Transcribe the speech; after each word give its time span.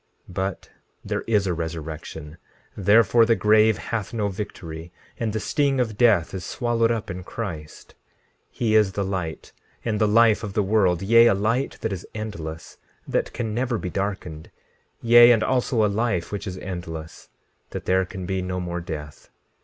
16:8 0.27 0.33
But 0.33 0.69
there 1.05 1.21
is 1.27 1.45
a 1.45 1.53
resurrection, 1.53 2.39
therefore 2.75 3.23
the 3.23 3.35
grave 3.35 3.77
hath 3.77 4.15
no 4.15 4.29
victory, 4.29 4.91
and 5.19 5.31
the 5.31 5.39
sting 5.39 5.79
of 5.79 5.95
death 5.95 6.33
is 6.33 6.43
swallowed 6.43 6.89
up 6.89 7.11
in 7.11 7.23
Christ. 7.23 7.93
16:9 8.49 8.49
He 8.49 8.73
is 8.75 8.93
the 8.93 9.03
light 9.05 9.51
and 9.85 10.01
the 10.01 10.07
life 10.07 10.43
of 10.43 10.53
the 10.53 10.63
world; 10.63 11.03
yea, 11.03 11.27
a 11.27 11.35
light 11.35 11.77
that 11.81 11.93
is 11.93 12.07
endless, 12.15 12.79
that 13.07 13.31
can 13.31 13.53
never 13.53 13.77
be 13.77 13.91
darkened; 13.91 14.49
yea, 15.03 15.29
and 15.31 15.43
also 15.43 15.85
a 15.85 15.85
life 15.87 16.31
which 16.31 16.47
is 16.47 16.57
endless, 16.57 17.29
that 17.69 17.85
there 17.85 18.03
can 18.03 18.25
be 18.25 18.41
no 18.41 18.59
more 18.59 18.81
death. 18.81 19.29